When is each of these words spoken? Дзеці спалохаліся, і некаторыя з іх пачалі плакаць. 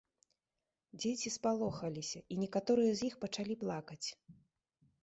Дзеці 1.03 1.31
спалохаліся, 1.35 2.19
і 2.33 2.41
некаторыя 2.45 2.91
з 2.99 3.13
іх 3.13 3.23
пачалі 3.27 3.53
плакаць. 3.67 4.05